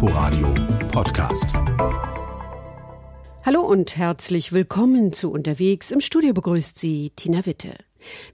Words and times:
Inforadio 0.00 0.54
Podcast. 0.92 1.46
Hallo 3.44 3.62
und 3.62 3.96
herzlich 3.96 4.52
willkommen 4.52 5.12
zu 5.12 5.32
Unterwegs. 5.32 5.90
Im 5.90 6.00
Studio 6.00 6.32
begrüßt 6.34 6.78
Sie 6.78 7.10
Tina 7.16 7.44
Witte. 7.46 7.74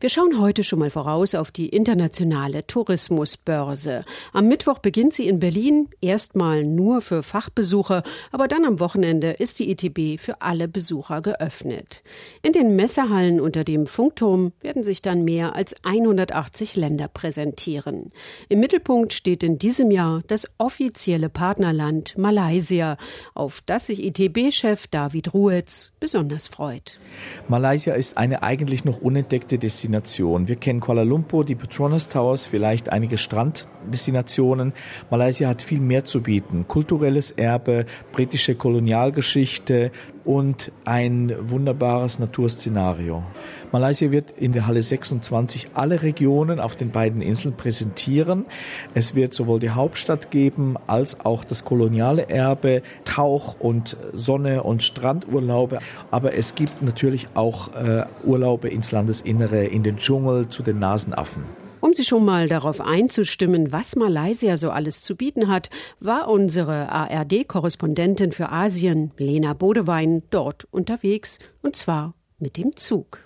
Wir 0.01 0.09
schauen 0.09 0.41
heute 0.41 0.65
schon 0.65 0.79
mal 0.79 0.91
voraus 0.91 1.35
auf 1.35 1.51
die 1.51 1.69
internationale 1.69 2.67
Tourismusbörse. 2.67 4.05
Am 4.33 4.49
Mittwoch 4.49 4.79
beginnt 4.79 5.15
sie 5.15 5.29
in 5.29 5.41
Berlin, 5.41 5.89
erstmal 6.01 6.65
nur 6.65 7.01
für 7.01 7.23
Fachbesucher, 7.23 8.03
aber 8.33 8.49
dann 8.49 8.65
am 8.65 8.81
Wochenende 8.81 9.33
ist 9.33 9.59
die 9.59 9.71
ITB 9.71 10.21
für 10.21 10.43
alle 10.43 10.69
Besucher 10.69 11.23
geöffnet. 11.23 12.03
In 12.43 12.53
den 12.53 12.77
Messehallen 12.77 13.41
unter 13.41 13.65
dem 13.65 13.87
Funkturm 13.87 14.53
werden 14.61 14.85
sich 14.85 15.03
dann 15.03 15.25
mehr 15.25 15.55
als 15.55 15.75
180 15.85 16.77
Länder 16.77 17.09
präsentieren. 17.09 18.13
Im 18.49 18.61
Mittelpunkt 18.61 19.13
steht 19.13 19.43
in 19.43 19.59
diesem 19.59 19.91
Jahr 19.91 20.23
das 20.27 20.49
offizielle 20.59 21.29
Partnerland 21.29 22.17
Malaysia, 22.19 22.97
auf 23.35 23.63
das 23.67 23.87
sich 23.87 24.05
ITB-Chef 24.05 24.87
David 24.89 25.35
Ruetz 25.35 25.93
besonders 26.01 26.47
freut. 26.47 26.99
Malaysia 27.49 27.95
ist 27.95 28.17
eine 28.17 28.43
eigentlich 28.43 28.85
noch 28.85 29.01
unentdeckte 29.01 29.59
Destination. 29.65 30.47
Wir 30.47 30.57
kennen 30.57 30.81
Kuala 30.81 31.05
Lumpur, 31.05 31.43
die 31.47 31.55
Petronas 31.55 32.11
Towers, 32.11 32.45
vielleicht 32.45 32.91
einige 32.91 33.17
Stranddestinationen. 33.85 34.73
Malaysia 35.11 35.49
hat 35.49 35.63
viel 35.63 35.81
mehr 35.81 36.05
zu 36.05 36.23
bieten. 36.23 36.67
Kulturelles 36.67 37.31
Erbe, 37.33 37.87
britische 38.13 38.55
Kolonialgeschichte 38.55 39.91
und 40.25 40.73
ein 40.87 41.35
wunderbares 41.39 42.19
Naturszenario. 42.19 43.23
Malaysia 43.73 44.11
wird 44.11 44.31
in 44.31 44.53
der 44.53 44.67
Halle 44.67 44.83
26 44.83 45.69
alle 45.75 46.03
Regionen 46.03 46.61
auf 46.61 46.77
den 46.77 46.91
beiden 46.91 47.21
Inseln 47.21 47.55
präsentieren. 47.57 48.47
Es 48.95 49.15
wird 49.15 49.35
sowohl 49.35 49.61
die 49.61 49.71
Hauptstadt 49.71 50.31
geben 50.31 50.77
als 50.87 51.21
auch 51.21 51.45
das 51.45 51.65
koloniale 51.65 52.29
Erbe, 52.29 52.83
Tauch- 53.05 53.61
und 53.61 53.99
Sonne- 54.13 54.63
und 54.63 54.83
Strandurlaube. 54.83 55.81
Aber 56.11 56.35
es 56.35 56.55
gibt 56.55 56.81
natürlich 56.81 57.29
auch 57.35 57.75
äh, 57.75 58.07
Urlaube 58.25 58.69
ins 58.69 58.93
Landesinnere, 58.93 59.65
in 59.65 59.83
den 59.83 59.97
Dschungel 59.97 60.49
zu 60.49 60.63
den 60.63 60.79
Nasenaffen. 60.79 61.64
Sie 61.95 62.05
schon 62.05 62.25
mal 62.25 62.49
darauf 62.49 62.81
einzustimmen, 62.81 63.73
was 63.73 63.97
Malaysia 63.97 64.57
so 64.57 64.71
alles 64.71 65.03
zu 65.03 65.17
bieten 65.17 65.49
hat, 65.49 65.71
war 66.01 66.29
unsere 66.29 66.91
ARD-Korrespondentin 66.91 68.33
für 68.33 68.51
Asien, 68.51 69.13
Lena 69.17 69.55
Bodewein, 69.55 70.23
dort 70.31 70.67
unterwegs, 70.71 71.39
und 71.63 71.77
zwar 71.77 72.15
mit 72.39 72.57
dem 72.57 72.77
Zug. 72.77 73.21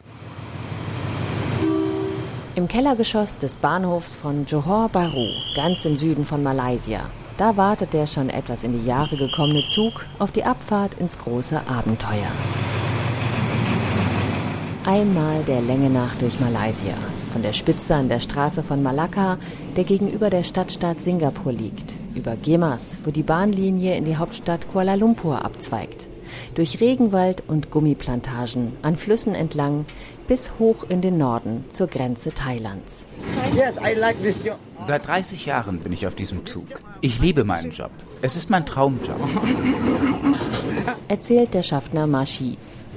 Im 2.55 2.67
Kellergeschoss 2.67 3.39
des 3.39 3.57
Bahnhofs 3.57 4.17
von 4.17 4.45
Johor 4.47 4.89
Bahru, 4.89 5.29
ganz 5.55 5.85
im 5.85 5.97
Süden 5.97 6.25
von 6.25 6.43
Malaysia, 6.43 7.09
da 7.37 7.57
wartet 7.57 7.93
der 7.93 8.09
schon 8.09 8.31
etwas 8.31 8.65
in 8.65 8.73
die 8.73 8.85
Jahre 8.85 9.17
gekommene 9.17 9.65
Zug 9.67 10.07
auf 10.19 10.33
die 10.33 10.43
Abfahrt 10.43 10.95
ins 10.99 11.17
große 11.19 11.61
Abenteuer. 11.69 12.33
Einmal 14.85 15.45
der 15.45 15.61
Länge 15.61 15.89
nach 15.89 16.17
durch 16.17 16.41
Malaysia, 16.41 16.95
von 17.29 17.43
der 17.43 17.53
Spitze 17.53 17.95
an 17.95 18.09
der 18.09 18.21
Straße 18.21 18.63
von 18.63 18.83
Malakka, 18.83 19.39
der 19.77 19.85
gegenüber 19.85 20.31
der 20.31 20.43
Stadtstaat 20.43 21.03
Singapur 21.03 21.53
liegt, 21.53 21.97
über 22.15 22.37
Gemas, 22.37 22.99
wo 23.05 23.11
die 23.11 23.23
Bahnlinie 23.23 23.97
in 23.97 24.05
die 24.05 24.17
Hauptstadt 24.17 24.69
Kuala 24.69 24.95
Lumpur 24.95 25.45
abzweigt, 25.45 26.09
durch 26.55 26.81
Regenwald 26.81 27.45
und 27.47 27.71
Gummiplantagen, 27.71 28.73
an 28.83 28.97
Flüssen 28.97 29.35
entlang, 29.35 29.85
bis 30.27 30.53
hoch 30.59 30.85
in 30.89 31.01
den 31.01 31.19
Norden 31.19 31.65
zur 31.71 31.87
Grenze 31.87 32.33
Thailands. 32.33 33.07
Seit 34.87 35.07
30 35.07 35.47
Jahren 35.47 35.81
bin 35.81 35.93
ich 35.93 36.07
auf 36.07 36.15
diesem 36.15 36.47
Zug. 36.47 36.67
Ich 37.01 37.21
liebe 37.21 37.45
meinen 37.45 37.71
Job. 37.71 37.91
Es 38.21 38.37
ist 38.37 38.51
mein 38.51 38.67
Traumjob. 38.67 39.21
Erzählt 41.09 41.55
der 41.55 41.63
Schaffner 41.63 42.07
Mashif. 42.07 42.88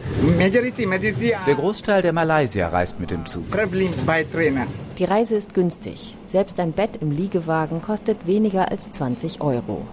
Der 1.48 1.56
Großteil 1.56 2.02
der 2.02 2.14
Malaysier 2.14 2.68
reist 2.68 3.00
mit 3.00 3.12
dem 3.12 3.25
Zug. 3.25 3.44
Die 4.98 5.03
Reise 5.03 5.36
ist 5.36 5.53
günstig. 5.53 6.16
Selbst 6.25 6.59
ein 6.59 6.74
Bett 6.74 6.98
im 7.02 7.12
Liegewagen 7.12 7.81
kostet 7.81 8.28
weniger 8.28 8.72
als 8.72 8.92
20 8.92 9.42
Euro. 9.42 9.86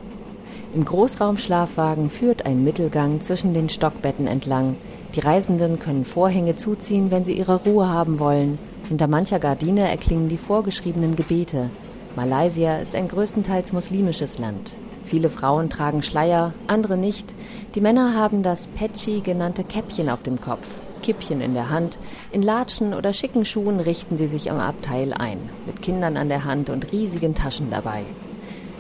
Im 0.74 0.84
Großraumschlafwagen 0.84 2.10
führt 2.10 2.44
ein 2.44 2.62
Mittelgang 2.62 3.20
zwischen 3.20 3.54
den 3.54 3.68
Stockbetten 3.68 4.26
entlang. 4.26 4.76
Die 5.14 5.20
Reisenden 5.20 5.78
können 5.78 6.04
Vorhänge 6.04 6.56
zuziehen, 6.56 7.10
wenn 7.10 7.24
sie 7.24 7.32
ihre 7.32 7.56
Ruhe 7.56 7.88
haben 7.88 8.18
wollen. 8.18 8.58
Hinter 8.88 9.06
mancher 9.06 9.38
Gardine 9.38 9.88
erklingen 9.88 10.28
die 10.28 10.36
vorgeschriebenen 10.36 11.16
Gebete. 11.16 11.70
Malaysia 12.16 12.78
ist 12.78 12.94
ein 12.94 13.08
größtenteils 13.08 13.72
muslimisches 13.72 14.38
Land. 14.38 14.76
Viele 15.08 15.30
Frauen 15.30 15.70
tragen 15.70 16.02
Schleier, 16.02 16.52
andere 16.66 16.98
nicht. 16.98 17.34
Die 17.74 17.80
Männer 17.80 18.14
haben 18.14 18.42
das 18.42 18.66
Petschi 18.66 19.20
genannte 19.20 19.64
Käppchen 19.64 20.10
auf 20.10 20.22
dem 20.22 20.38
Kopf, 20.38 20.68
Kippchen 21.02 21.40
in 21.40 21.54
der 21.54 21.70
Hand. 21.70 21.98
In 22.30 22.42
Latschen 22.42 22.92
oder 22.92 23.14
schicken 23.14 23.46
Schuhen 23.46 23.80
richten 23.80 24.18
sie 24.18 24.26
sich 24.26 24.50
am 24.50 24.60
Abteil 24.60 25.14
ein, 25.14 25.38
mit 25.64 25.80
Kindern 25.80 26.18
an 26.18 26.28
der 26.28 26.44
Hand 26.44 26.68
und 26.68 26.92
riesigen 26.92 27.34
Taschen 27.34 27.70
dabei. 27.70 28.02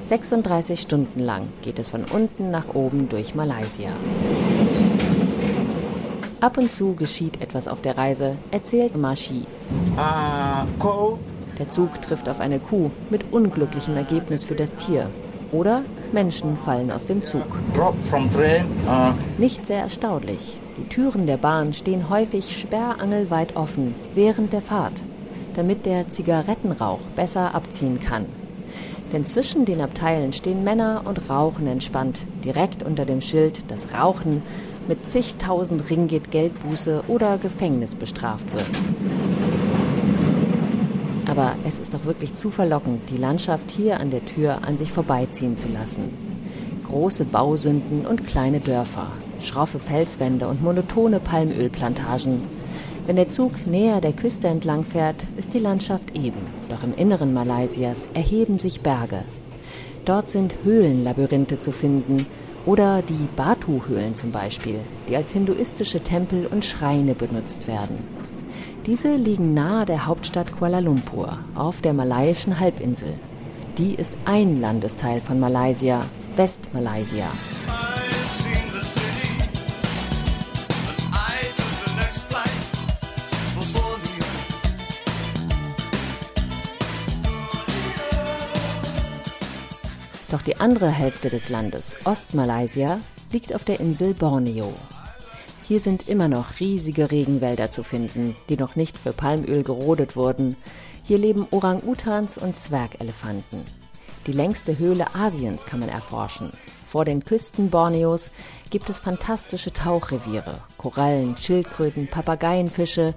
36 0.04 0.82
Stunden 0.82 1.20
lang 1.20 1.48
geht 1.62 1.78
es 1.78 1.88
von 1.88 2.04
unten 2.04 2.50
nach 2.50 2.74
oben 2.74 3.08
durch 3.08 3.34
Malaysia. 3.34 3.96
Ab 6.42 6.58
und 6.58 6.70
zu 6.70 6.92
geschieht 6.92 7.40
etwas 7.40 7.68
auf 7.68 7.80
der 7.80 7.96
Reise, 7.96 8.36
erzählt 8.50 8.98
Mashif. 8.98 9.46
Der 11.58 11.68
Zug 11.70 12.02
trifft 12.02 12.28
auf 12.28 12.40
eine 12.40 12.60
Kuh 12.60 12.90
mit 13.08 13.32
unglücklichem 13.32 13.96
Ergebnis 13.96 14.44
für 14.44 14.54
das 14.56 14.76
Tier. 14.76 15.08
Oder 15.50 15.82
Menschen 16.12 16.56
fallen 16.56 16.90
aus 16.90 17.04
dem 17.04 17.22
Zug. 17.22 17.44
Nicht 19.38 19.66
sehr 19.66 19.80
erstaunlich. 19.80 20.60
Die 20.78 20.88
Türen 20.88 21.26
der 21.26 21.36
Bahn 21.36 21.72
stehen 21.72 22.08
häufig 22.08 22.56
sperrangelweit 22.56 23.56
offen 23.56 23.94
während 24.14 24.52
der 24.52 24.60
Fahrt, 24.60 25.00
damit 25.54 25.86
der 25.86 26.08
Zigarettenrauch 26.08 27.00
besser 27.16 27.54
abziehen 27.54 28.00
kann. 28.00 28.26
Denn 29.12 29.24
zwischen 29.24 29.64
den 29.64 29.80
Abteilen 29.80 30.32
stehen 30.32 30.64
Männer 30.64 31.02
und 31.04 31.30
rauchen 31.30 31.66
entspannt, 31.66 32.26
direkt 32.44 32.82
unter 32.82 33.04
dem 33.04 33.20
Schild, 33.20 33.70
dass 33.70 33.94
Rauchen 33.94 34.42
mit 34.86 35.06
zigtausend 35.06 35.90
Ringgit 35.90 36.30
Geldbuße 36.30 37.04
oder 37.08 37.38
Gefängnis 37.38 37.94
bestraft 37.94 38.52
wird. 38.54 38.68
Aber 41.38 41.54
es 41.64 41.78
ist 41.78 41.94
doch 41.94 42.04
wirklich 42.04 42.32
zu 42.32 42.50
verlockend, 42.50 43.10
die 43.10 43.16
Landschaft 43.16 43.70
hier 43.70 44.00
an 44.00 44.10
der 44.10 44.24
Tür 44.24 44.64
an 44.66 44.76
sich 44.76 44.90
vorbeiziehen 44.90 45.56
zu 45.56 45.68
lassen. 45.68 46.10
Große 46.84 47.24
Bausünden 47.24 48.06
und 48.06 48.26
kleine 48.26 48.58
Dörfer, 48.58 49.12
schroffe 49.38 49.78
Felswände 49.78 50.48
und 50.48 50.64
monotone 50.64 51.20
Palmölplantagen. 51.20 52.42
Wenn 53.06 53.14
der 53.14 53.28
Zug 53.28 53.68
näher 53.68 54.00
der 54.00 54.14
Küste 54.14 54.48
entlang 54.48 54.82
fährt, 54.82 55.26
ist 55.36 55.54
die 55.54 55.60
Landschaft 55.60 56.18
eben. 56.18 56.40
Doch 56.70 56.82
im 56.82 56.96
Inneren 56.96 57.32
Malaysias 57.32 58.08
erheben 58.14 58.58
sich 58.58 58.80
Berge. 58.80 59.22
Dort 60.06 60.30
sind 60.30 60.56
Höhlenlabyrinthe 60.64 61.60
zu 61.60 61.70
finden 61.70 62.26
oder 62.66 63.00
die 63.00 63.28
Batu-Höhlen 63.36 64.14
zum 64.14 64.32
Beispiel, 64.32 64.80
die 65.08 65.14
als 65.14 65.30
hinduistische 65.30 66.00
Tempel 66.00 66.48
und 66.48 66.64
Schreine 66.64 67.14
benutzt 67.14 67.68
werden. 67.68 68.17
Diese 68.86 69.16
liegen 69.16 69.54
nahe 69.54 69.84
der 69.84 70.06
Hauptstadt 70.06 70.52
Kuala 70.52 70.78
Lumpur 70.78 71.38
auf 71.54 71.82
der 71.82 71.92
malaiischen 71.92 72.58
Halbinsel. 72.58 73.18
Die 73.76 73.94
ist 73.94 74.16
ein 74.24 74.60
Landesteil 74.60 75.20
von 75.20 75.38
Malaysia, 75.38 76.06
Westmalaysia. 76.36 77.26
Doch 90.30 90.42
die 90.42 90.60
andere 90.60 90.88
Hälfte 90.90 91.30
des 91.30 91.48
Landes, 91.48 91.96
Ostmalaysia, 92.04 93.00
liegt 93.32 93.54
auf 93.54 93.64
der 93.64 93.80
Insel 93.80 94.12
Borneo. 94.14 94.74
Hier 95.68 95.80
sind 95.80 96.08
immer 96.08 96.28
noch 96.28 96.60
riesige 96.60 97.10
Regenwälder 97.10 97.70
zu 97.70 97.84
finden, 97.84 98.34
die 98.48 98.56
noch 98.56 98.74
nicht 98.74 98.96
für 98.96 99.12
Palmöl 99.12 99.62
gerodet 99.62 100.16
wurden. 100.16 100.56
Hier 101.04 101.18
leben 101.18 101.46
Orang-Utans 101.50 102.38
und 102.38 102.56
Zwergelefanten. 102.56 103.66
Die 104.26 104.32
längste 104.32 104.78
Höhle 104.78 105.14
Asiens 105.14 105.66
kann 105.66 105.80
man 105.80 105.90
erforschen. 105.90 106.54
Vor 106.86 107.04
den 107.04 107.22
Küsten 107.22 107.68
Borneos 107.68 108.30
gibt 108.70 108.88
es 108.88 108.98
fantastische 108.98 109.70
Tauchreviere, 109.70 110.62
Korallen, 110.78 111.36
Schildkröten, 111.36 112.06
Papageienfische 112.08 113.14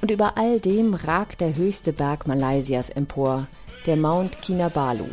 und 0.00 0.10
über 0.10 0.38
all 0.38 0.58
dem 0.58 0.94
ragt 0.94 1.42
der 1.42 1.54
höchste 1.54 1.92
Berg 1.92 2.26
Malaysias 2.26 2.88
empor, 2.88 3.46
der 3.84 3.98
Mount 3.98 4.40
Kinabalu, 4.40 5.04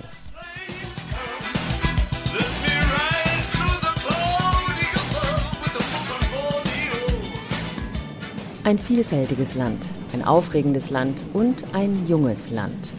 Ein 8.68 8.80
vielfältiges 8.80 9.56
Land, 9.56 9.88
ein 10.12 10.26
aufregendes 10.26 10.90
Land 10.90 11.24
und 11.32 11.64
ein 11.72 12.06
junges 12.06 12.52
Land. 12.52 12.90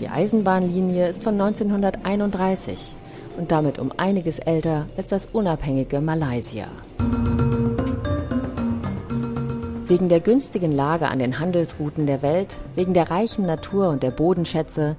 Die 0.00 0.08
Eisenbahnlinie 0.08 1.06
ist 1.06 1.22
von 1.22 1.34
1931 1.38 2.94
und 3.36 3.52
damit 3.52 3.78
um 3.78 3.92
einiges 3.98 4.38
älter 4.38 4.86
als 4.96 5.10
das 5.10 5.26
unabhängige 5.26 6.00
Malaysia. 6.00 6.68
Wegen 9.84 10.08
der 10.08 10.20
günstigen 10.20 10.72
Lage 10.72 11.08
an 11.08 11.18
den 11.18 11.38
Handelsrouten 11.38 12.06
der 12.06 12.22
Welt, 12.22 12.56
wegen 12.74 12.94
der 12.94 13.10
reichen 13.10 13.44
Natur 13.44 13.90
und 13.90 14.02
der 14.02 14.12
Bodenschätze 14.12 14.96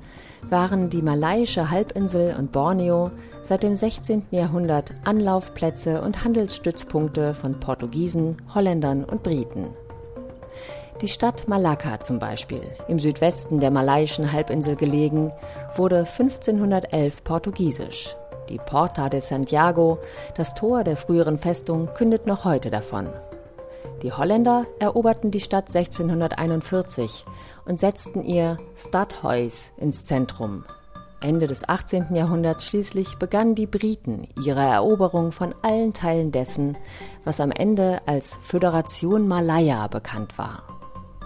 waren 0.47 0.91
die 0.91 1.01
malaiische 1.01 1.71
Halbinsel 1.71 2.35
und 2.37 2.51
Borneo 2.51 3.09
seit 3.41 3.63
dem 3.63 3.73
16. 3.73 4.27
Jahrhundert 4.29 4.91
Anlaufplätze 5.05 6.03
und 6.03 6.23
Handelsstützpunkte 6.23 7.33
von 7.33 7.59
Portugiesen, 7.59 8.37
Holländern 8.53 9.03
und 9.05 9.23
Briten. 9.23 9.69
Die 11.01 11.07
Stadt 11.07 11.47
Malakka 11.47 12.01
zum 12.01 12.19
Beispiel, 12.19 12.61
im 12.89 12.99
Südwesten 12.99 13.61
der 13.61 13.71
malaiischen 13.71 14.33
Halbinsel 14.33 14.75
gelegen, 14.75 15.31
wurde 15.73 15.99
1511 15.99 17.23
portugiesisch. 17.23 18.17
Die 18.49 18.57
Porta 18.57 19.07
de 19.07 19.21
Santiago, 19.21 19.99
das 20.35 20.55
Tor 20.55 20.83
der 20.83 20.97
früheren 20.97 21.37
Festung, 21.37 21.93
kündet 21.93 22.27
noch 22.27 22.43
heute 22.43 22.69
davon. 22.69 23.07
Die 24.03 24.11
Holländer 24.11 24.65
eroberten 24.79 25.31
die 25.31 25.39
Stadt 25.39 25.73
1641 25.73 27.23
und 27.65 27.79
setzten 27.79 28.21
ihr 28.21 28.57
Stadhuis 28.75 29.71
ins 29.77 30.05
Zentrum. 30.05 30.65
Ende 31.21 31.47
des 31.47 31.67
18. 31.67 32.13
Jahrhunderts 32.13 32.65
schließlich 32.65 33.15
begannen 33.15 33.55
die 33.55 33.67
Briten 33.67 34.27
ihre 34.43 34.61
Eroberung 34.61 35.31
von 35.31 35.55
allen 35.61 35.93
Teilen 35.93 36.33
dessen, 36.33 36.77
was 37.23 37.39
am 37.39 37.51
Ende 37.51 38.01
als 38.05 38.37
Föderation 38.41 39.29
Malaya 39.29 39.87
bekannt 39.87 40.37
war. 40.37 40.78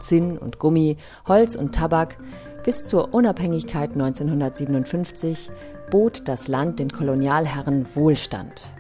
Zinn 0.03 0.37
und 0.37 0.59
Gummi, 0.59 0.97
Holz 1.27 1.55
und 1.55 1.73
Tabak, 1.73 2.17
bis 2.63 2.87
zur 2.87 3.13
Unabhängigkeit 3.13 3.93
1957 3.93 5.49
bot 5.89 6.27
das 6.27 6.47
Land 6.47 6.79
den 6.79 6.91
Kolonialherren 6.91 7.87
Wohlstand. 7.95 8.73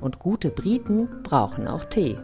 Und 0.00 0.18
gute 0.18 0.50
Briten 0.50 1.08
brauchen 1.22 1.68
auch 1.68 1.84
Tee. 1.84 2.18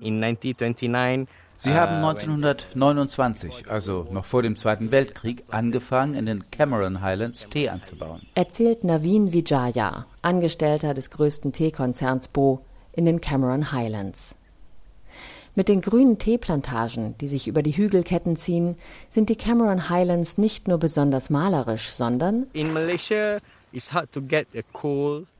In 0.00 0.22
1929 0.22 1.28
Sie 1.58 1.72
haben 1.72 2.04
1929, 2.04 3.66
äh, 3.66 3.70
also 3.70 4.06
noch 4.10 4.26
vor 4.26 4.42
dem 4.42 4.56
Zweiten 4.56 4.90
Weltkrieg, 4.92 5.44
angefangen, 5.50 6.14
in 6.14 6.26
den 6.26 6.50
Cameron 6.50 7.00
Highlands 7.00 7.46
Tee 7.48 7.70
anzubauen. 7.70 8.22
Erzählt 8.34 8.84
Navin 8.84 9.32
Vijaya, 9.32 10.06
Angestellter 10.20 10.92
des 10.92 11.10
größten 11.10 11.52
Teekonzerns 11.52 12.28
Bo 12.28 12.60
in 12.92 13.06
den 13.06 13.20
Cameron 13.20 13.72
Highlands. 13.72 14.36
Mit 15.58 15.70
den 15.70 15.80
grünen 15.80 16.18
Teeplantagen, 16.18 17.14
die 17.18 17.28
sich 17.28 17.48
über 17.48 17.62
die 17.62 17.74
Hügelketten 17.74 18.36
ziehen, 18.36 18.76
sind 19.08 19.30
die 19.30 19.36
Cameron 19.36 19.88
Highlands 19.88 20.36
nicht 20.36 20.68
nur 20.68 20.76
besonders 20.76 21.30
malerisch, 21.30 21.88
sondern 21.88 22.46
in 22.52 22.74
Malaysia 22.74 23.38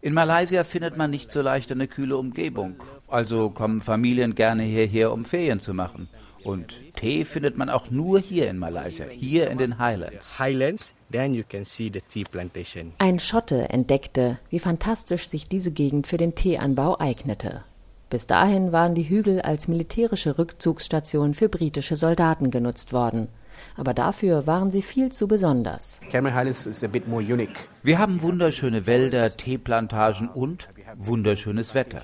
in 0.02 0.14
Malaysia 0.14 0.64
findet 0.64 0.96
man 0.96 1.10
nicht 1.10 1.30
so 1.30 1.42
leicht 1.42 1.70
eine 1.70 1.86
kühle 1.86 2.16
Umgebung. 2.16 2.82
Also 3.08 3.50
kommen 3.50 3.80
Familien 3.80 4.34
gerne 4.34 4.62
hierher, 4.62 5.12
um 5.12 5.24
Ferien 5.24 5.60
zu 5.60 5.74
machen. 5.74 6.08
Und 6.42 6.80
Tee 6.96 7.24
findet 7.24 7.58
man 7.58 7.70
auch 7.70 7.90
nur 7.90 8.18
hier 8.18 8.48
in 8.48 8.58
Malaysia, 8.58 9.06
hier 9.06 9.50
in 9.50 9.58
den 9.58 9.78
Highlands. 9.78 10.38
Highlands, 10.38 10.94
then 11.10 11.34
you 11.34 11.44
can 11.48 11.64
see 11.64 11.90
the 11.92 12.00
tea 12.00 12.24
plantation. 12.24 12.92
Ein 12.98 13.18
Schotte 13.18 13.68
entdeckte, 13.68 14.38
wie 14.48 14.60
fantastisch 14.60 15.28
sich 15.28 15.48
diese 15.48 15.72
Gegend 15.72 16.06
für 16.06 16.16
den 16.16 16.34
Teeanbau 16.34 16.98
eignete. 16.98 17.64
Bis 18.08 18.26
dahin 18.26 18.70
waren 18.70 18.94
die 18.94 19.08
Hügel 19.08 19.40
als 19.40 19.66
militärische 19.66 20.38
Rückzugsstation 20.38 21.34
für 21.34 21.48
britische 21.48 21.96
Soldaten 21.96 22.50
genutzt 22.50 22.92
worden. 22.92 23.28
Aber 23.76 23.94
dafür 23.94 24.46
waren 24.46 24.70
sie 24.70 24.82
viel 24.82 25.10
zu 25.10 25.26
besonders. 25.26 26.00
Wir 26.10 27.98
haben 27.98 28.22
wunderschöne 28.22 28.86
Wälder, 28.86 29.36
Teeplantagen 29.36 30.28
und 30.28 30.68
wunderschönes 30.96 31.74
Wetter. 31.74 32.02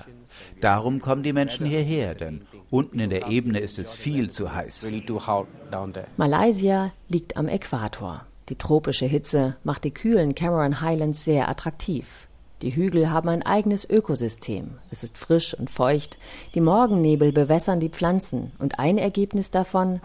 Darum 0.61 0.99
kommen 0.99 1.23
die 1.23 1.33
Menschen 1.33 1.65
hierher, 1.65 2.15
denn 2.15 2.41
unten 2.69 2.99
in 2.99 3.09
der 3.09 3.27
Ebene 3.27 3.59
ist 3.59 3.79
es 3.79 3.93
viel 3.93 4.29
zu 4.29 4.53
heiß. 4.53 4.87
Malaysia 6.17 6.91
liegt 7.07 7.37
am 7.37 7.47
Äquator. 7.47 8.25
Die 8.49 8.57
tropische 8.57 9.05
Hitze 9.05 9.55
macht 9.63 9.85
die 9.85 9.93
kühlen 9.93 10.35
Cameron 10.35 10.81
Highlands 10.81 11.23
sehr 11.23 11.47
attraktiv. 11.47 12.27
Die 12.61 12.75
Hügel 12.75 13.09
haben 13.09 13.27
ein 13.27 13.45
eigenes 13.45 13.89
Ökosystem. 13.89 14.77
Es 14.89 15.03
ist 15.03 15.17
frisch 15.17 15.53
und 15.53 15.69
feucht. 15.69 16.17
Die 16.55 16.61
Morgennebel 16.61 17.33
bewässern 17.33 17.79
die 17.81 17.89
Pflanzen. 17.89 18.53
Und 18.57 18.79
ein 18.79 18.97
Ergebnis 18.97 19.51
davon? 19.51 19.99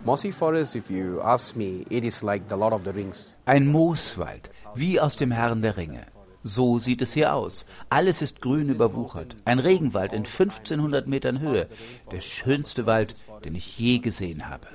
Ein 3.45 3.69
Mooswald, 3.69 4.51
wie 4.75 5.01
aus 5.01 5.17
dem 5.17 5.31
Herrn 5.31 5.63
der 5.63 5.77
Ringe. 5.77 6.07
So 6.43 6.79
sieht 6.79 7.03
es 7.03 7.13
hier 7.13 7.35
aus. 7.35 7.67
Alles 7.91 8.23
ist 8.23 8.41
grün 8.41 8.69
überwuchert. 8.69 9.37
Ein 9.45 9.59
Regenwald 9.59 10.13
in 10.13 10.25
1500 10.25 11.07
Metern 11.07 11.41
Höhe. 11.41 11.69
Der 12.11 12.21
schönste 12.21 12.87
Wald, 12.87 13.15
den 13.45 13.55
ich 13.55 13.79
je 13.79 13.99
gesehen 13.99 14.49
habe. 14.49 14.67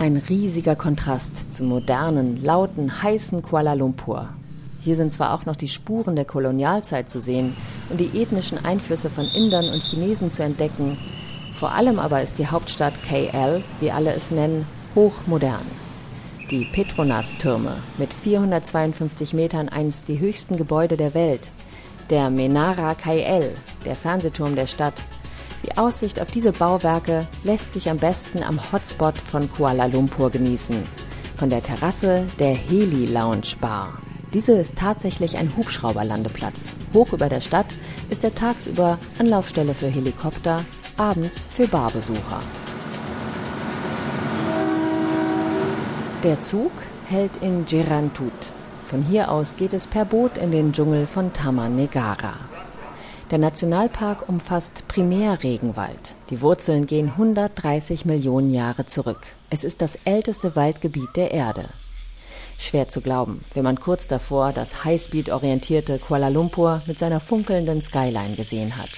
Ein 0.00 0.16
riesiger 0.16 0.76
Kontrast 0.76 1.52
zum 1.52 1.66
modernen, 1.66 2.40
lauten, 2.44 3.02
heißen 3.02 3.42
Kuala 3.42 3.72
Lumpur. 3.72 4.28
Hier 4.80 4.94
sind 4.94 5.12
zwar 5.12 5.34
auch 5.34 5.44
noch 5.44 5.56
die 5.56 5.66
Spuren 5.66 6.14
der 6.14 6.24
Kolonialzeit 6.24 7.08
zu 7.08 7.18
sehen 7.18 7.56
und 7.90 7.98
die 7.98 8.22
ethnischen 8.22 8.64
Einflüsse 8.64 9.10
von 9.10 9.24
Indern 9.24 9.68
und 9.68 9.82
Chinesen 9.82 10.30
zu 10.30 10.44
entdecken, 10.44 10.96
vor 11.52 11.72
allem 11.72 11.98
aber 11.98 12.22
ist 12.22 12.38
die 12.38 12.46
Hauptstadt 12.46 12.94
KL, 13.02 13.64
wie 13.80 13.90
alle 13.90 14.12
es 14.14 14.30
nennen, 14.30 14.66
hochmodern. 14.94 15.66
Die 16.48 16.64
Petronas-Türme 16.66 17.78
mit 17.98 18.14
452 18.14 19.34
Metern 19.34 19.68
eines 19.68 20.04
die 20.04 20.20
höchsten 20.20 20.54
Gebäude 20.54 20.96
der 20.96 21.14
Welt. 21.14 21.50
Der 22.08 22.30
Menara 22.30 22.94
KL, 22.94 23.50
der 23.84 23.96
Fernsehturm 23.96 24.54
der 24.54 24.68
Stadt. 24.68 25.02
Die 25.68 25.76
Aussicht 25.76 26.18
auf 26.18 26.30
diese 26.30 26.52
Bauwerke 26.52 27.26
lässt 27.44 27.74
sich 27.74 27.90
am 27.90 27.98
besten 27.98 28.42
am 28.42 28.58
Hotspot 28.72 29.18
von 29.18 29.52
Kuala 29.52 29.84
Lumpur 29.84 30.30
genießen. 30.30 30.86
Von 31.36 31.50
der 31.50 31.62
Terrasse 31.62 32.26
der 32.38 32.54
Heli 32.54 33.04
Lounge 33.04 33.52
Bar. 33.60 33.98
Diese 34.32 34.52
ist 34.52 34.76
tatsächlich 34.76 35.36
ein 35.36 35.54
Hubschrauberlandeplatz. 35.58 36.74
Hoch 36.94 37.12
über 37.12 37.28
der 37.28 37.42
Stadt 37.42 37.66
ist 38.08 38.24
er 38.24 38.34
tagsüber 38.34 38.98
Anlaufstelle 39.18 39.74
für 39.74 39.88
Helikopter, 39.88 40.64
abends 40.96 41.44
für 41.50 41.68
Barbesucher. 41.68 42.40
Der 46.24 46.40
Zug 46.40 46.72
hält 47.10 47.36
in 47.42 47.66
Gerantut. 47.66 48.32
Von 48.84 49.02
hier 49.02 49.30
aus 49.30 49.56
geht 49.56 49.74
es 49.74 49.86
per 49.86 50.06
Boot 50.06 50.38
in 50.38 50.50
den 50.50 50.72
Dschungel 50.72 51.06
von 51.06 51.30
Taman 51.34 51.76
Negara. 51.76 52.47
Der 53.30 53.36
Nationalpark 53.36 54.26
umfasst 54.26 54.88
Primärregenwald. 54.88 56.14
Die 56.30 56.40
Wurzeln 56.40 56.86
gehen 56.86 57.08
130 57.10 58.06
Millionen 58.06 58.54
Jahre 58.54 58.86
zurück. 58.86 59.20
Es 59.50 59.64
ist 59.64 59.82
das 59.82 59.98
älteste 60.06 60.56
Waldgebiet 60.56 61.14
der 61.14 61.30
Erde. 61.32 61.66
Schwer 62.56 62.88
zu 62.88 63.02
glauben, 63.02 63.44
wenn 63.52 63.64
man 63.64 63.78
kurz 63.78 64.08
davor 64.08 64.54
das 64.54 64.82
Highspeed-orientierte 64.82 65.98
Kuala 65.98 66.28
Lumpur 66.28 66.80
mit 66.86 66.98
seiner 66.98 67.20
funkelnden 67.20 67.82
Skyline 67.82 68.34
gesehen 68.34 68.78
hat. 68.78 68.88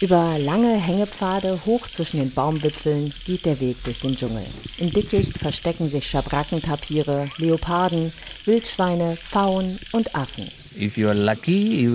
Über 0.00 0.38
lange 0.38 0.74
Hängepfade 0.74 1.66
hoch 1.66 1.86
zwischen 1.88 2.18
den 2.18 2.32
Baumwipfeln 2.32 3.12
geht 3.26 3.44
der 3.44 3.60
Weg 3.60 3.84
durch 3.84 4.00
den 4.00 4.16
Dschungel. 4.16 4.46
Im 4.78 4.90
Dickicht 4.90 5.36
verstecken 5.36 5.90
sich 5.90 6.08
Schabrackentapire, 6.08 7.28
Leoparden, 7.36 8.12
Wildschweine, 8.46 9.16
Pfauen 9.16 9.78
und 9.92 10.14
Affen. 10.14 10.48
Lucky, 10.78 11.88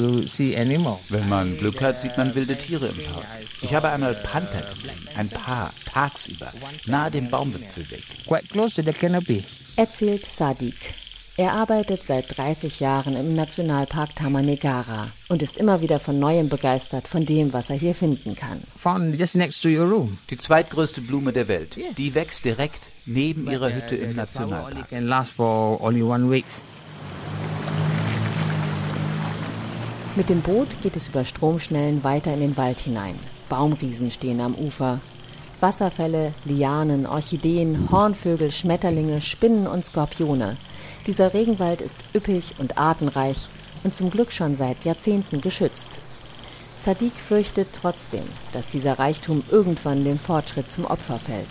Wenn 1.09 1.29
man 1.29 1.57
Glück 1.57 1.81
hat, 1.81 1.99
sieht 2.01 2.17
man 2.17 2.35
wilde 2.35 2.57
Tiere 2.57 2.87
im 2.87 3.03
Park. 3.05 3.25
Ich 3.61 3.73
habe 3.73 3.89
einmal 3.89 4.13
Panther 4.13 4.61
gesehen, 4.73 5.07
ein 5.15 5.29
Paar, 5.29 5.73
tagsüber, 5.85 6.51
nahe 6.85 7.09
dem 7.09 7.29
Baumwipfelweg. 7.29 8.03
Quite 8.27 8.47
close 8.49 8.75
to 8.75 8.81
the 8.81 8.91
canopy. 8.97 9.43
Erzählt 9.77 10.25
Sadiq, 10.25 10.75
er 11.35 11.53
arbeitet 11.53 12.03
seit 12.05 12.37
30 12.37 12.79
Jahren 12.79 13.15
im 13.15 13.35
Nationalpark 13.35 14.15
Tamanegara 14.15 15.07
und 15.29 15.41
ist 15.41 15.57
immer 15.57 15.81
wieder 15.81 15.99
von 15.99 16.19
neuem 16.19 16.47
begeistert 16.47 17.07
von 17.07 17.25
dem, 17.25 17.53
was 17.53 17.71
er 17.71 17.75
hier 17.75 17.95
finden 17.95 18.35
kann. 18.35 18.61
Die 20.29 20.37
zweitgrößte 20.37 21.01
Blume 21.01 21.33
der 21.33 21.47
Welt. 21.47 21.75
Die 21.97 22.13
wächst 22.13 22.45
direkt 22.45 22.81
neben 23.07 23.49
ihrer 23.49 23.69
uh, 23.69 23.73
Hütte 23.73 23.95
im 23.95 24.15
Nationalpark. 24.15 24.91
Mit 30.15 30.29
dem 30.29 30.41
Boot 30.41 30.67
geht 30.81 30.95
es 30.95 31.07
über 31.07 31.25
Stromschnellen 31.25 32.03
weiter 32.03 32.33
in 32.33 32.39
den 32.39 32.57
Wald 32.57 32.79
hinein. 32.79 33.17
Baumriesen 33.49 34.11
stehen 34.11 34.41
am 34.41 34.55
Ufer. 34.55 34.99
Wasserfälle, 35.59 36.33
Lianen, 36.45 37.05
Orchideen, 37.05 37.89
Hornvögel, 37.91 38.51
Schmetterlinge, 38.51 39.21
Spinnen 39.21 39.67
und 39.67 39.85
Skorpione– 39.85 40.57
dieser 41.05 41.33
Regenwald 41.33 41.81
ist 41.81 41.97
üppig 42.15 42.55
und 42.59 42.77
artenreich 42.77 43.49
und 43.83 43.93
zum 43.93 44.09
Glück 44.09 44.31
schon 44.31 44.55
seit 44.55 44.85
Jahrzehnten 44.85 45.41
geschützt. 45.41 45.97
Sadiq 46.77 47.13
fürchtet 47.15 47.67
trotzdem, 47.73 48.23
dass 48.53 48.69
dieser 48.69 48.99
Reichtum 48.99 49.43
irgendwann 49.51 50.05
dem 50.05 50.17
Fortschritt 50.17 50.71
zum 50.71 50.85
Opfer 50.85 51.19
fällt. 51.19 51.47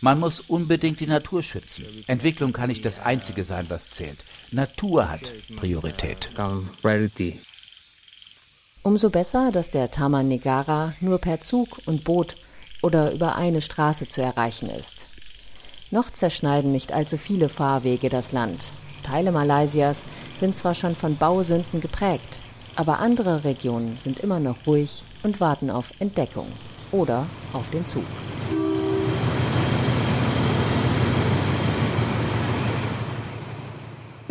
Man 0.00 0.18
muss 0.18 0.40
unbedingt 0.40 0.98
die 0.98 1.06
Natur 1.06 1.42
schützen. 1.44 1.84
Entwicklung 2.08 2.52
kann 2.52 2.68
nicht 2.68 2.84
das 2.84 2.98
Einzige 2.98 3.44
sein, 3.44 3.66
was 3.68 3.88
zählt. 3.90 4.18
Natur 4.52 5.10
hat 5.10 5.32
Priorität. 5.56 6.30
Umso 8.84 9.10
besser, 9.10 9.50
dass 9.50 9.70
der 9.72 9.90
Taman 9.90 10.28
Negara 10.28 10.94
nur 11.00 11.18
per 11.18 11.40
Zug 11.40 11.80
und 11.84 12.04
Boot 12.04 12.36
oder 12.80 13.10
über 13.10 13.34
eine 13.34 13.60
Straße 13.60 14.08
zu 14.08 14.22
erreichen 14.22 14.70
ist. 14.70 15.08
Noch 15.90 16.10
zerschneiden 16.10 16.70
nicht 16.70 16.92
allzu 16.92 17.16
viele 17.16 17.48
Fahrwege 17.48 18.08
das 18.08 18.30
Land. 18.30 18.72
Teile 19.02 19.32
Malaysias 19.32 20.04
sind 20.38 20.56
zwar 20.56 20.74
schon 20.74 20.94
von 20.94 21.16
Bausünden 21.16 21.80
geprägt, 21.80 22.38
aber 22.76 23.00
andere 23.00 23.42
Regionen 23.42 23.98
sind 23.98 24.20
immer 24.20 24.38
noch 24.38 24.64
ruhig 24.66 25.02
und 25.24 25.40
warten 25.40 25.70
auf 25.70 25.92
Entdeckung 25.98 26.52
oder 26.92 27.26
auf 27.52 27.70
den 27.70 27.84
Zug. 27.84 28.04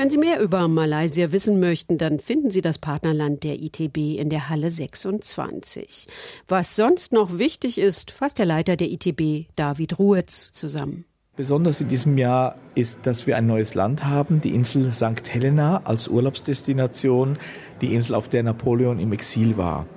Wenn 0.05 0.11
Sie 0.11 0.19
mehr 0.19 0.39
über 0.39 0.67
Malaysia 0.67 1.31
wissen 1.31 1.59
möchten, 1.59 1.97
dann 1.97 2.19
finden 2.19 2.51
Sie 2.51 2.61
das 2.61 2.77
Partnerland 2.77 3.43
der 3.43 3.59
ITB 3.59 4.19
in 4.19 4.29
der 4.29 4.49
Halle 4.49 4.69
26. 4.69 6.05
Was 6.47 6.75
sonst 6.75 7.11
noch 7.11 7.39
wichtig 7.39 7.79
ist, 7.79 8.11
fasst 8.11 8.37
der 8.37 8.45
Leiter 8.45 8.75
der 8.75 8.91
ITB, 8.91 9.47
David 9.55 9.97
Ruetz, 9.97 10.51
zusammen. 10.51 11.05
Besonders 11.35 11.81
in 11.81 11.87
diesem 11.87 12.19
Jahr 12.19 12.55
ist, 12.75 12.99
dass 13.07 13.25
wir 13.25 13.35
ein 13.35 13.47
neues 13.47 13.73
Land 13.73 14.03
haben, 14.03 14.41
die 14.41 14.53
Insel 14.53 14.93
St. 14.93 15.27
Helena 15.27 15.81
als 15.85 16.07
Urlaubsdestination, 16.07 17.39
die 17.81 17.95
Insel, 17.95 18.13
auf 18.13 18.27
der 18.27 18.43
Napoleon 18.43 18.99
im 18.99 19.11
Exil 19.11 19.57
war. 19.57 19.87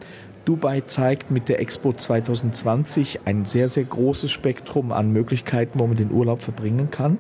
Dubai 0.46 0.80
zeigt 0.86 1.30
mit 1.30 1.50
der 1.50 1.60
Expo 1.60 1.92
2020 1.92 3.26
ein 3.26 3.44
sehr, 3.44 3.68
sehr 3.68 3.84
großes 3.84 4.30
Spektrum 4.30 4.90
an 4.90 5.12
Möglichkeiten, 5.12 5.78
wo 5.78 5.86
man 5.86 5.98
den 5.98 6.12
Urlaub 6.12 6.40
verbringen 6.40 6.90
kann. 6.90 7.18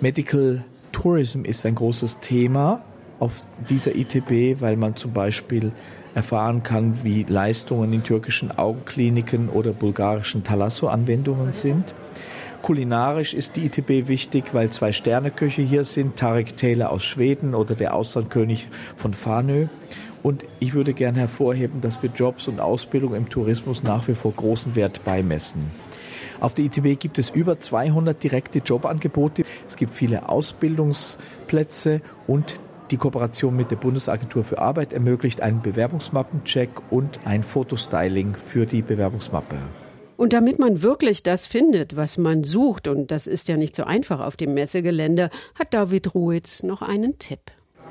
Medical 0.00 0.64
Tourism 0.96 1.44
ist 1.44 1.66
ein 1.66 1.74
großes 1.74 2.20
Thema 2.20 2.80
auf 3.18 3.42
dieser 3.68 3.94
ITB, 3.94 4.62
weil 4.62 4.78
man 4.78 4.96
zum 4.96 5.12
Beispiel 5.12 5.72
erfahren 6.14 6.62
kann, 6.62 7.04
wie 7.04 7.24
Leistungen 7.24 7.92
in 7.92 8.02
türkischen 8.02 8.50
Augenkliniken 8.50 9.50
oder 9.50 9.74
bulgarischen 9.74 10.42
Thalasso-Anwendungen 10.42 11.52
sind. 11.52 11.92
Kulinarisch 12.62 13.34
ist 13.34 13.56
die 13.56 13.66
ITB 13.66 14.08
wichtig, 14.08 14.54
weil 14.54 14.70
zwei 14.70 14.90
Sterneköche 14.92 15.60
hier 15.60 15.84
sind, 15.84 16.16
Tarek 16.16 16.56
Taylor 16.56 16.90
aus 16.90 17.04
Schweden 17.04 17.54
oder 17.54 17.74
der 17.74 17.92
Auslandkönig 17.92 18.68
von 18.96 19.12
Fanö. 19.12 19.66
Und 20.22 20.46
ich 20.60 20.72
würde 20.72 20.94
gerne 20.94 21.18
hervorheben, 21.18 21.82
dass 21.82 22.02
wir 22.02 22.08
Jobs 22.08 22.48
und 22.48 22.58
Ausbildung 22.58 23.14
im 23.14 23.28
Tourismus 23.28 23.82
nach 23.82 24.08
wie 24.08 24.14
vor 24.14 24.32
großen 24.32 24.74
Wert 24.74 25.04
beimessen. 25.04 25.70
Auf 26.40 26.54
der 26.54 26.66
ITB 26.66 26.98
gibt 26.98 27.18
es 27.18 27.30
über 27.30 27.58
200 27.60 28.22
direkte 28.22 28.58
Jobangebote. 28.58 29.44
Es 29.66 29.76
gibt 29.76 29.94
viele 29.94 30.28
Ausbildungsplätze 30.28 32.00
und 32.26 32.60
die 32.90 32.98
Kooperation 32.98 33.56
mit 33.56 33.72
der 33.72 33.76
Bundesagentur 33.76 34.44
für 34.44 34.58
Arbeit 34.58 34.92
ermöglicht 34.92 35.40
einen 35.40 35.60
Bewerbungsmappencheck 35.60 36.70
und 36.90 37.18
ein 37.24 37.42
Fotostyling 37.42 38.36
für 38.36 38.64
die 38.64 38.82
Bewerbungsmappe. 38.82 39.56
Und 40.16 40.32
damit 40.32 40.58
man 40.58 40.82
wirklich 40.82 41.22
das 41.22 41.46
findet, 41.46 41.96
was 41.96 42.16
man 42.16 42.44
sucht, 42.44 42.88
und 42.88 43.10
das 43.10 43.26
ist 43.26 43.48
ja 43.48 43.56
nicht 43.56 43.76
so 43.76 43.84
einfach 43.84 44.20
auf 44.20 44.36
dem 44.36 44.54
Messegelände, 44.54 45.30
hat 45.54 45.74
David 45.74 46.14
Ruitz 46.14 46.62
noch 46.62 46.80
einen 46.80 47.18
Tipp. 47.18 47.40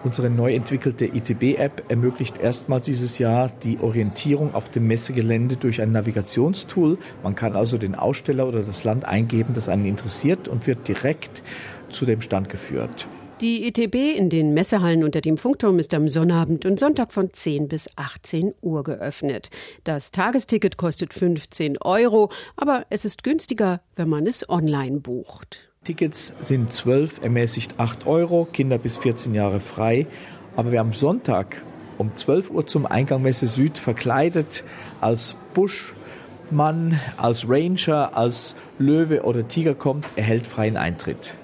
Unsere 0.06 0.30
neu 0.30 0.54
entwickelte 0.54 1.06
ITB-App 1.06 1.86
ermöglicht 1.90 2.38
erstmals 2.38 2.86
dieses 2.86 3.18
Jahr 3.18 3.52
die 3.64 3.80
Orientierung 3.80 4.54
auf 4.54 4.70
dem 4.70 4.86
Messegelände 4.86 5.58
durch 5.58 5.82
ein 5.82 5.92
Navigationstool. 5.92 7.00
Man 7.24 7.34
kann 7.34 7.56
also 7.56 7.80
den 7.80 7.96
Aussteller 7.96 8.48
oder 8.48 8.62
das 8.62 8.84
Land 8.84 9.06
eingeben, 9.06 9.56
das 9.56 9.68
einen 9.68 9.86
interessiert 9.86 10.48
und 10.48 10.68
wird 10.68 10.88
direkt 10.88 11.42
zu 11.90 12.06
dem 12.06 12.22
Stand 12.22 12.50
geführt. 12.50 13.08
Die 13.42 13.68
ITB 13.68 14.16
in 14.16 14.30
den 14.30 14.54
Messehallen 14.54 15.04
unter 15.04 15.22
dem 15.22 15.40
Funkturm 15.40 15.80
ist 15.80 15.92
am 15.96 16.08
Sonnabend 16.08 16.68
und 16.68 16.80
Sonntag 16.80 17.12
von 17.12 17.34
10 17.34 17.68
bis 17.68 17.90
18 17.96 18.54
Uhr 18.62 18.84
geöffnet. 18.84 19.50
Das 19.86 20.12
Tagesticket 20.12 20.78
kostet 20.78 21.16
15 21.16 21.80
Euro, 21.82 22.32
aber 22.56 22.86
es 22.92 23.06
ist 23.06 23.24
günstiger, 23.24 23.82
wenn 23.96 24.08
man 24.08 24.28
es 24.28 24.48
online 24.48 25.00
bucht. 25.00 25.68
Tickets 25.86 26.34
sind 26.42 26.74
12, 26.74 27.22
ermäßigt 27.22 27.76
8 27.80 28.08
Euro, 28.08 28.48
Kinder 28.52 28.80
bis 28.80 28.98
14 28.98 29.36
Jahre 29.36 29.60
frei. 29.60 30.08
Aber 30.56 30.72
wer 30.72 30.82
am 30.82 30.94
Sonntag 30.94 31.62
um 32.00 32.16
12 32.16 32.50
Uhr 32.50 32.66
zum 32.66 32.88
Eingang 32.88 33.22
Messe 33.22 33.46
Süd 33.46 33.78
verkleidet 33.78 34.64
als 35.00 35.36
Buschmann, 35.54 37.00
als 37.18 37.48
Ranger, 37.48 38.18
als 38.18 38.56
Löwe 38.80 39.24
oder 39.26 39.48
Tiger 39.48 39.76
kommt, 39.76 40.08
erhält 40.16 40.48
freien 40.48 40.76
Eintritt. 40.76 41.36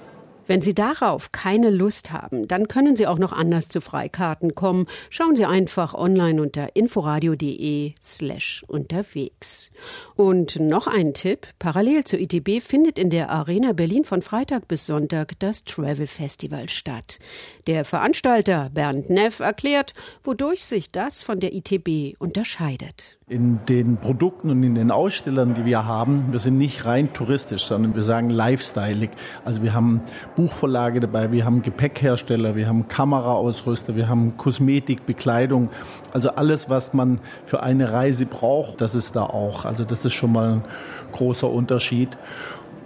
Wenn 0.46 0.60
Sie 0.60 0.74
darauf 0.74 1.30
keine 1.30 1.70
Lust 1.70 2.10
haben, 2.10 2.48
dann 2.48 2.68
können 2.68 2.96
Sie 2.96 3.06
auch 3.06 3.18
noch 3.18 3.32
anders 3.32 3.68
zu 3.68 3.80
Freikarten 3.80 4.54
kommen. 4.54 4.86
Schauen 5.08 5.36
Sie 5.36 5.44
einfach 5.44 5.94
online 5.94 6.42
unter 6.42 6.74
inforadio.de 6.74 7.94
slash 8.02 8.64
unterwegs. 8.66 9.70
Und 10.16 10.58
noch 10.58 10.86
ein 10.86 11.14
Tipp. 11.14 11.46
Parallel 11.58 12.04
zur 12.04 12.18
ITB 12.18 12.60
findet 12.60 12.98
in 12.98 13.10
der 13.10 13.30
Arena 13.30 13.72
Berlin 13.72 14.04
von 14.04 14.20
Freitag 14.22 14.66
bis 14.66 14.86
Sonntag 14.86 15.38
das 15.38 15.64
Travel 15.64 16.06
Festival 16.06 16.68
statt. 16.68 17.18
Der 17.66 17.84
Veranstalter 17.84 18.70
Bernd 18.72 19.10
Neff 19.10 19.40
erklärt, 19.40 19.94
wodurch 20.24 20.64
sich 20.64 20.90
das 20.90 21.22
von 21.22 21.38
der 21.38 21.54
ITB 21.54 22.16
unterscheidet 22.18 23.18
in 23.32 23.60
den 23.66 23.96
Produkten 23.96 24.50
und 24.50 24.62
in 24.62 24.74
den 24.74 24.90
Ausstellern, 24.90 25.54
die 25.54 25.64
wir 25.64 25.86
haben, 25.86 26.26
wir 26.32 26.38
sind 26.38 26.58
nicht 26.58 26.84
rein 26.84 27.14
touristisch, 27.14 27.64
sondern 27.64 27.94
wir 27.94 28.02
sagen 28.02 28.28
lifestyleig. 28.28 29.08
Also 29.42 29.62
wir 29.62 29.72
haben 29.72 30.02
Buchverlage 30.36 31.00
dabei, 31.00 31.32
wir 31.32 31.46
haben 31.46 31.62
Gepäckhersteller, 31.62 32.56
wir 32.56 32.68
haben 32.68 32.88
Kameraausrüster, 32.88 33.96
wir 33.96 34.10
haben 34.10 34.36
Kosmetik, 34.36 35.06
Bekleidung. 35.06 35.70
Also 36.12 36.32
alles, 36.32 36.68
was 36.68 36.92
man 36.92 37.20
für 37.46 37.62
eine 37.62 37.90
Reise 37.90 38.26
braucht, 38.26 38.82
das 38.82 38.94
ist 38.94 39.16
da 39.16 39.22
auch. 39.22 39.64
Also 39.64 39.84
das 39.84 40.04
ist 40.04 40.12
schon 40.12 40.32
mal 40.32 40.52
ein 40.56 40.64
großer 41.12 41.48
Unterschied. 41.48 42.10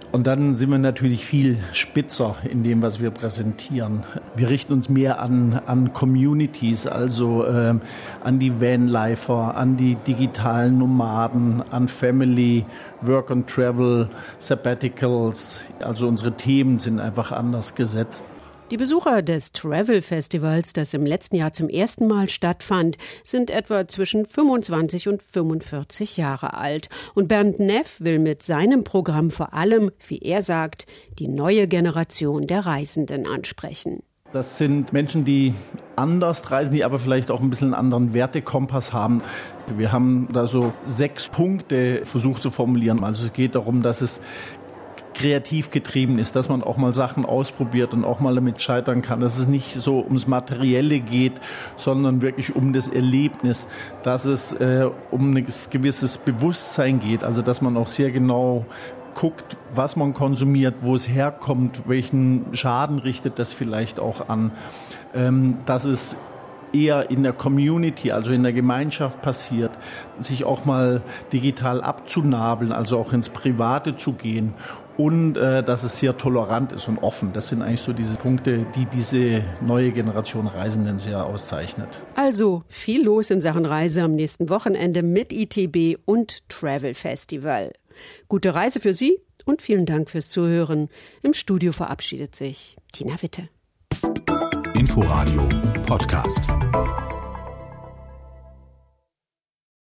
Und 0.09 0.25
dann 0.25 0.53
sind 0.53 0.71
wir 0.71 0.77
natürlich 0.77 1.25
viel 1.25 1.57
spitzer 1.73 2.37
in 2.49 2.63
dem, 2.63 2.81
was 2.81 3.01
wir 3.01 3.11
präsentieren. 3.11 4.03
Wir 4.37 4.49
richten 4.49 4.71
uns 4.71 4.87
mehr 4.87 5.19
an, 5.19 5.59
an 5.65 5.91
Communities, 5.91 6.87
also 6.87 7.43
äh, 7.45 7.75
an 8.23 8.39
die 8.39 8.61
Vanlifer, 8.61 9.57
an 9.57 9.75
die 9.75 9.95
digitalen 9.95 10.77
Nomaden, 10.77 11.61
an 11.71 11.89
Family, 11.89 12.65
Work 13.01 13.31
and 13.31 13.49
Travel, 13.49 14.09
Sabbaticals. 14.39 15.59
Also 15.79 16.07
unsere 16.07 16.31
Themen 16.31 16.79
sind 16.79 17.01
einfach 17.01 17.33
anders 17.33 17.75
gesetzt. 17.75 18.23
Die 18.69 18.75
Besucher 18.75 19.21
des 19.21 19.53
Travel 19.53 20.01
Festivals, 20.01 20.73
das 20.73 20.93
im 20.93 21.05
letzten 21.05 21.37
Jahr 21.37 21.53
zum 21.53 21.69
ersten 21.69 22.05
Mal 22.05 22.27
stattfand, 22.27 22.97
sind 23.23 23.49
etwa 23.49 23.87
zwischen 23.87 24.25
25 24.25 25.07
und 25.07 25.23
45 25.23 26.17
Jahre 26.17 26.53
alt. 26.53 26.89
Und 27.13 27.29
Bernd 27.29 27.61
Neff 27.61 28.01
will 28.01 28.19
mit 28.19 28.43
seinem 28.43 28.83
Programm 28.83 29.31
vor 29.31 29.53
allem, 29.53 29.91
wie 30.09 30.19
er 30.19 30.41
sagt, 30.41 30.85
die 31.17 31.29
neue 31.29 31.69
Generation 31.69 32.45
der 32.45 32.65
Reisenden 32.65 33.25
ansprechen. 33.25 34.03
Das 34.33 34.57
sind 34.57 34.91
Menschen, 34.91 35.23
die 35.23 35.53
anders 35.95 36.51
reisen, 36.51 36.73
die 36.73 36.83
aber 36.83 36.99
vielleicht 36.99 37.31
auch 37.31 37.39
ein 37.39 37.49
bisschen 37.49 37.73
einen 37.73 37.85
anderen 37.85 38.13
Wertekompass 38.13 38.91
haben. 38.91 39.21
Wir 39.77 39.93
haben 39.93 40.27
da 40.33 40.45
so 40.45 40.73
sechs 40.83 41.29
Punkte 41.29 42.01
versucht 42.03 42.41
zu 42.41 42.51
formulieren. 42.51 43.05
Also 43.05 43.27
es 43.27 43.31
geht 43.31 43.55
darum, 43.55 43.81
dass 43.81 44.01
es 44.01 44.19
kreativ 45.17 45.71
getrieben 45.71 46.19
ist, 46.19 46.35
dass 46.35 46.47
man 46.47 46.61
auch 46.61 46.77
mal 46.77 46.93
Sachen 46.93 47.25
ausprobiert 47.25 47.93
und 47.93 48.05
auch 48.05 48.19
mal 48.19 48.35
damit 48.35 48.61
scheitern 48.61 49.01
kann, 49.01 49.19
dass 49.19 49.39
es 49.39 49.47
nicht 49.47 49.73
so 49.73 50.03
ums 50.03 50.27
Materielle 50.27 50.99
geht, 50.99 51.33
sondern 51.75 52.21
wirklich 52.21 52.55
um 52.55 52.71
das 52.71 52.87
Erlebnis, 52.87 53.67
dass 54.03 54.25
es 54.25 54.53
äh, 54.53 54.87
um 55.09 55.35
ein 55.35 55.47
gewisses 55.71 56.19
Bewusstsein 56.19 56.99
geht, 56.99 57.23
also 57.23 57.41
dass 57.41 57.61
man 57.61 57.77
auch 57.77 57.87
sehr 57.87 58.11
genau 58.11 58.65
guckt, 59.15 59.57
was 59.73 59.95
man 59.95 60.13
konsumiert, 60.13 60.75
wo 60.81 60.93
es 60.93 61.09
herkommt, 61.09 61.87
welchen 61.87 62.53
Schaden 62.53 62.99
richtet 62.99 63.39
das 63.39 63.53
vielleicht 63.53 63.99
auch 63.99 64.29
an, 64.29 64.51
ähm, 65.15 65.57
dass 65.65 65.85
es 65.85 66.15
eher 66.73 67.09
in 67.09 67.23
der 67.23 67.33
Community, 67.33 68.11
also 68.11 68.31
in 68.31 68.43
der 68.43 68.53
Gemeinschaft 68.53 69.21
passiert, 69.21 69.71
sich 70.19 70.43
auch 70.43 70.65
mal 70.65 71.01
digital 71.31 71.81
abzunabeln, 71.81 72.71
also 72.71 72.97
auch 72.97 73.13
ins 73.13 73.29
Private 73.29 73.97
zu 73.97 74.13
gehen 74.13 74.53
und 74.97 75.37
äh, 75.37 75.63
dass 75.63 75.83
es 75.83 75.99
sehr 75.99 76.17
tolerant 76.17 76.71
ist 76.71 76.87
und 76.87 76.97
offen. 76.97 77.31
Das 77.33 77.47
sind 77.47 77.61
eigentlich 77.61 77.81
so 77.81 77.93
diese 77.93 78.15
Punkte, 78.15 78.65
die 78.75 78.85
diese 78.85 79.43
neue 79.61 79.91
Generation 79.91 80.47
Reisenden 80.47 80.99
sehr 80.99 81.25
auszeichnet. 81.25 81.99
Also 82.15 82.63
viel 82.67 83.05
los 83.05 83.29
in 83.29 83.41
Sachen 83.41 83.65
Reise 83.65 84.01
am 84.01 84.13
nächsten 84.13 84.49
Wochenende 84.49 85.03
mit 85.03 85.31
ITB 85.31 85.99
und 86.05 86.49
Travel 86.49 86.93
Festival. 86.93 87.71
Gute 88.27 88.53
Reise 88.53 88.79
für 88.79 88.93
Sie 88.93 89.19
und 89.45 89.61
vielen 89.61 89.85
Dank 89.85 90.09
fürs 90.09 90.29
Zuhören. 90.29 90.89
Im 91.21 91.33
Studio 91.33 91.71
verabschiedet 91.71 92.35
sich 92.35 92.75
Tina 92.91 93.21
Witte. 93.21 93.49
Inforadio 94.77 95.47
Podcast. 95.87 97.06